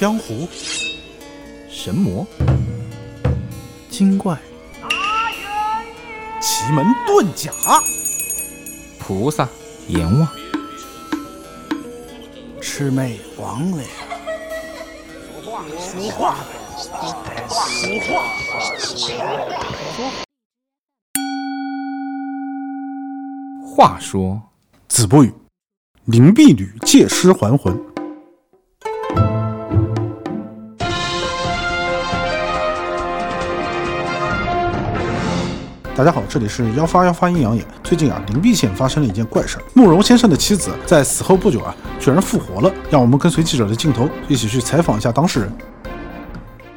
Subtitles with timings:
[0.00, 0.48] 江湖，
[1.68, 2.26] 神魔、
[3.90, 4.34] 精怪、
[6.40, 7.52] 奇门遁甲，
[8.98, 9.46] 菩萨、
[9.88, 10.26] 阎王、
[12.62, 13.84] 魑魅魍魉。
[18.78, 20.02] 俗。
[23.76, 24.40] 话说，
[24.88, 25.30] 子不语，
[26.06, 27.89] 灵璧女借尸还魂。
[36.00, 37.62] 大家好，这里是幺发幺发阴阳眼。
[37.84, 42.72] 最近啊，灵璧县发生了一件怪事儿，慕容先生的妻子在死后不久啊，居然复活了。
[42.88, 45.52] 让我们跟随记者的镜头，一起去采访一下当事人。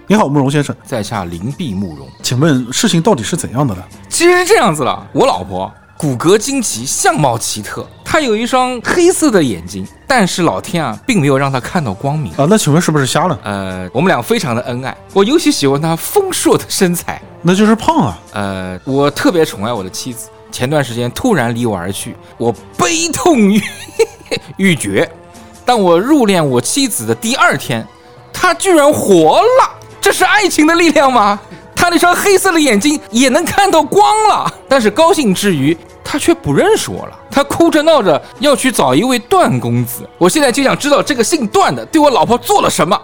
[0.07, 2.05] 你好，慕容先生，在下灵璧慕容。
[2.21, 3.81] 请问事情到底是怎样的呢？
[4.09, 12.31] 其实是这样子了，我老婆骨骼惊奇，相貌奇特，她有一双黑色的眼睛，但是老天啊，并没有让他看到光明。
[12.33, 13.39] 啊，那请问是不是瞎了？
[13.41, 17.19] 呃，我们俩非常的恩爱，我尤其喜欢他丰硕的身材。
[17.41, 18.19] 那就是胖啊。
[18.33, 23.59] 呃，我特别宠爱我的妻子，前段时间突然离我而去，我悲痛欲
[24.57, 25.09] 欲绝。
[25.65, 27.83] 当我入殓我妻子的第二天，
[28.31, 31.39] 她居然活了，这是爱情的力量吗？
[31.75, 35.75] 他那双黑色的眼睛也能看到光了，但是高兴之余，
[36.13, 37.19] 她却不认识我了。
[37.31, 42.95] 他哭着闹着要去找一位段公子，我现在就想知道这个姓段的对我老婆做了什么。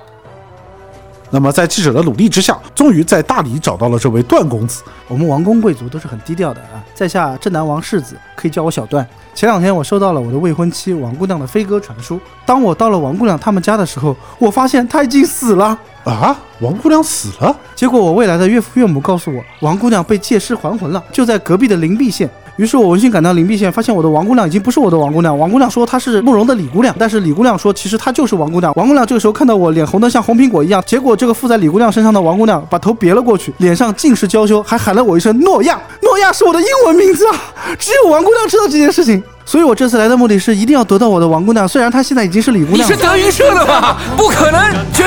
[1.31, 4.83] 那么在记者的努力之下，终于在大理找到了这位段公子。
[5.07, 9.03] 我们王公贵族都是很低调的啊，在下镇南王世子，可以叫我小段。
[9.33, 12.19] 前两天我收到了我的未婚妻王姑娘的飞鸽传书。
[12.45, 15.75] 当我到了王姑娘他们家的时候，我发现她已经死了。
[16.05, 17.55] 啊，王姑娘死了？
[17.75, 22.29] 结果我未来的岳父岳母告诉我，王姑娘被借尸还魂了，就在隔壁的灵璧县。
[22.59, 25.39] 于是我闻讯赶到灵璧县，发现我的王姑娘已经不是我的王姑娘。
[25.39, 28.73] 王姑娘说她是慕容的李姑娘，但是李姑娘说其实她就是王姑娘。
[28.75, 35.79] 王姑娘这个时候看到我脸红得像红苹果一样，结果这个附在李姑娘身上的王姑娘把头别了过去，脸上尽是娇羞，还喊了我一声诺亚。
[36.01, 37.39] 诺亚是我的英文名字啊，
[37.79, 39.23] 只有王姑娘知道这件事情。
[39.45, 42.97] 所以我这次来的目的是一定要得到我的王姑娘，虽然她现在已经是李姑娘你是。
[42.97, 43.97] 德云社的吧？
[44.17, 44.61] 不可能，
[44.93, 45.05] 绝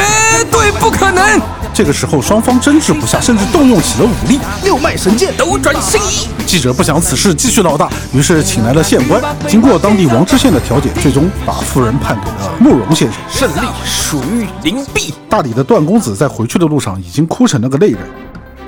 [0.50, 1.38] 对不可能！
[1.75, 4.38] 这个时候双方争执不下，甚至动用起了武力。
[4.62, 6.28] 六脉神剑，斗转星移。
[6.47, 9.22] 记者不想此事继续闹大，于是请来了县官。
[9.49, 13.19] 经过当地王知县的调解，最终把夫人判给了慕容先生。
[13.31, 15.15] 胜利属于灵璧。
[15.31, 18.00] 大理的段公子在回去的路上已经哭成了个泪人。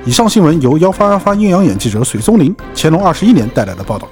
[0.03, 4.07] 以上新闻由幺八幺发阴阳眼记者水松林乾隆二十一年带来的报道。